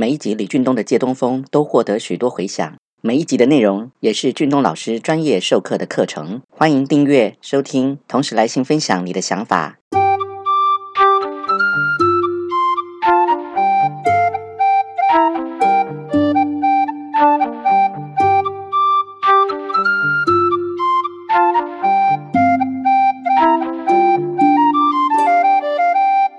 [0.00, 6.40] 每一集李俊东的借东风都获得许多回响，每一集的内容也是俊东老师专业授课的课程。
[6.48, 9.76] 欢迎订阅收听，同时来信分享你的想法。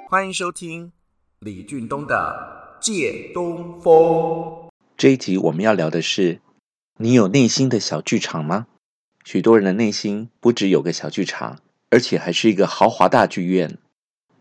[0.10, 0.92] 欢迎收听
[1.38, 3.94] 李俊东的《借东风》。
[4.98, 6.40] 这一集我们要聊的是：
[6.98, 8.66] 你有内心的小剧场吗？
[9.24, 11.60] 许多人的内心不只有个小剧场，
[11.92, 13.78] 而且还是一个豪华大剧院。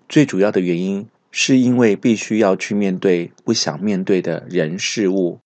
[0.08, 5.40] 最主要的原因是因为必须要去面对不想面对的人事物。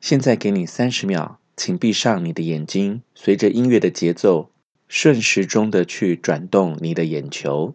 [0.00, 4.50] 现在给你三十秒，请闭上你的眼睛，随着音乐的节奏，
[4.88, 7.74] 顺时钟的去转动你的眼球。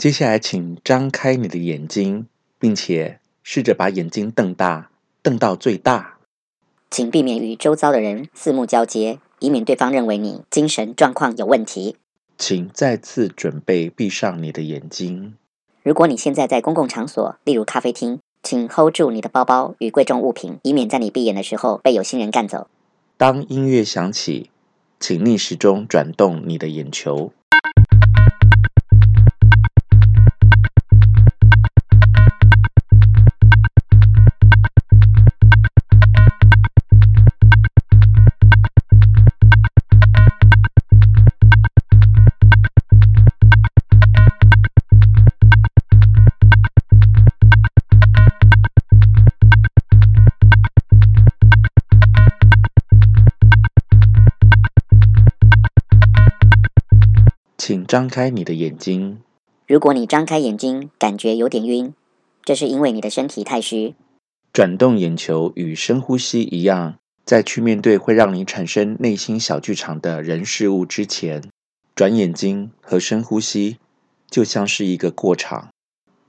[0.00, 2.26] 接下来，请张开你的眼睛，
[2.58, 6.16] 并且试着把眼睛瞪大，瞪到最大。
[6.90, 11.96] 请避免与周遭的人四目交接，以免对方认为你精神状况有问题。
[12.38, 15.34] 请再次准备闭上你的眼睛。
[15.82, 22.68] 如果你现在在公共场所，例如咖啡厅，请 hold 住你的包包与贵重物品，以免在你闭眼的时候被有心人干走。
[23.18, 24.48] 当音乐响起，
[24.98, 27.34] 请逆时钟转动你的眼球。
[57.60, 59.20] 请张开你的眼睛。
[59.66, 61.92] 如果你张开眼睛，感觉有点晕，
[62.42, 63.94] 这是因为你的身体太虚。
[64.50, 66.94] 转动眼球与深呼吸一样，
[67.26, 71.42] 在去面对会让你产生内心小剧场的人事物之前，
[71.94, 73.76] 转眼睛和深呼吸
[74.30, 75.68] 就像是一个过场。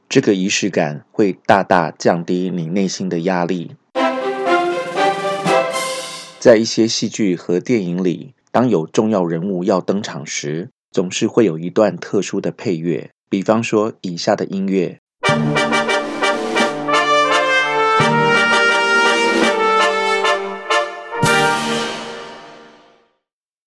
[0.10, 3.78] 这个仪式感会大大降低你内心的压力。
[6.42, 15.00] 在一些戏剧和电影里，当有重要人物要登场时，总是会有一段特殊的配乐，比方说以下的音乐。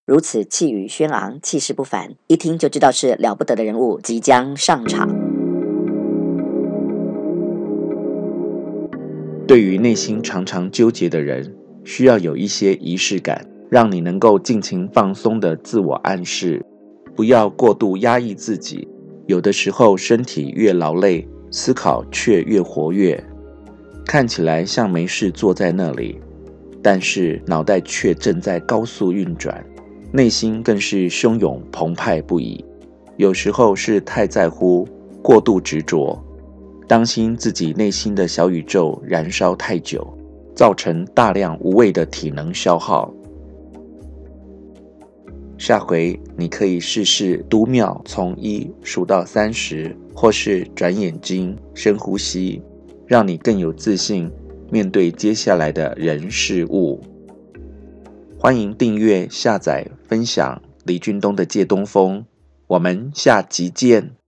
[0.04, 5.08] 如此气宇轩昂，气势不凡，一听就知道是了不得的人物即将上场。
[9.48, 16.62] 对于内心常常纠结的人，需要有一些仪式感，让你能够尽情放松的自我暗示。
[17.14, 18.88] 不要过度压抑自己，
[19.26, 23.22] 有的时候身体越劳累，思考却越活跃，
[24.04, 26.20] 看起来像没事坐在那里，
[26.82, 29.64] 但是脑袋却正在高速运转，
[30.12, 32.64] 内心更是汹涌澎湃不已。
[33.16, 34.84] 有时候是太在乎，
[35.22, 36.20] 过度执着，
[36.88, 40.04] 当心自己内心的小宇宙燃烧太久，
[40.52, 43.13] 造成大量无谓的体能消耗。
[45.56, 52.60] 下回你可以试试读秒，从一数到三十，或是转眼睛、深呼吸，
[53.06, 54.30] 让你更有自信
[54.70, 57.00] 面对接下来的人事物。
[58.38, 62.26] 欢迎订阅、下载、分享李俊东的借东风，
[62.66, 64.23] 我们下集见。